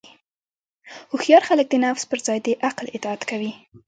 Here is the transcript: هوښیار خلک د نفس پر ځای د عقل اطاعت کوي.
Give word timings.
هوښیار 1.11 1.43
خلک 1.49 1.67
د 1.69 1.73
نفس 1.85 2.03
پر 2.09 2.19
ځای 2.27 2.39
د 2.43 2.47
عقل 2.67 2.85
اطاعت 2.97 3.21
کوي. 3.29 3.51